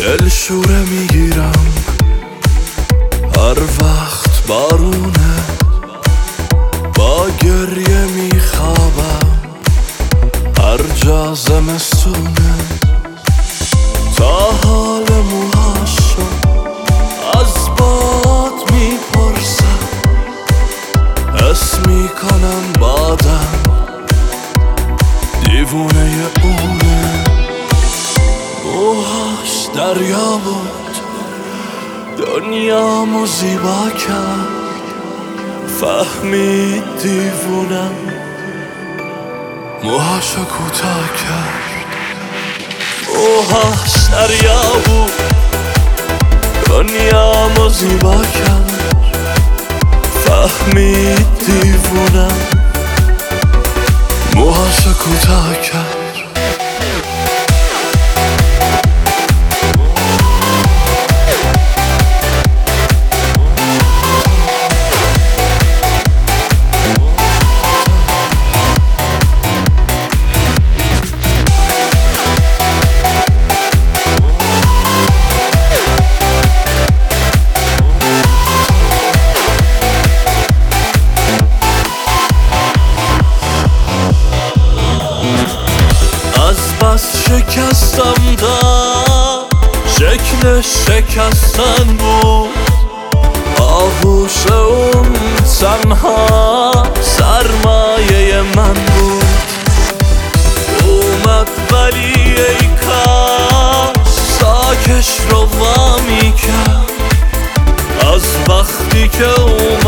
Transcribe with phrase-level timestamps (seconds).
[0.00, 1.74] دل شوره می‌گیرم.
[3.36, 5.34] هر وقت بارونه
[6.94, 9.30] با گریه میخوابم.
[10.58, 12.54] هر جا زمستونه
[14.16, 16.22] تا حال موهاشو
[17.40, 19.78] از باد می‌پرسم.
[21.34, 23.48] حس می‌کنم بادم
[25.44, 26.79] دیوونه اونه
[29.80, 30.96] دریا بود.
[32.18, 34.48] دنیامو زیبا کرد.
[35.80, 37.94] فهمید دیوونم.
[39.84, 41.86] موهاشو کوتاه کرد.
[43.14, 45.12] موهاش دریا بود.
[46.66, 48.96] دنیامو زیبا کرد.
[50.24, 52.38] فهمید دیوونم.
[54.34, 55.99] موهاشو کوتاه کرد.
[87.60, 89.48] شکستم دا
[89.98, 92.48] شکل شکستن بود
[93.60, 95.12] آغوش اون
[95.60, 99.24] تنها سرمایه من بود
[100.84, 106.90] اومد ولی ای کاش ساکش رو وامی کرد
[108.14, 109.79] از وقتی که اومد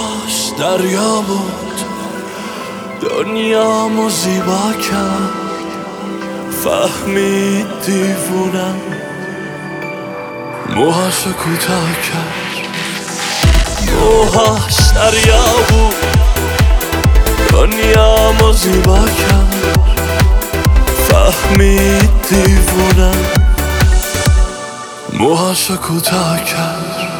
[0.00, 1.80] موهاش دریا بود
[3.02, 5.30] دنیامو زیبا کرد.
[6.64, 8.80] فهمید دیوونم
[10.76, 12.66] موهاشو کوتاه کرد.
[13.92, 15.94] موهاش دریا بود
[17.52, 19.80] دنیامو زیبا کرد.
[21.08, 23.24] فهمید دیوونم
[25.12, 27.19] موهاشو کوتاه کرد.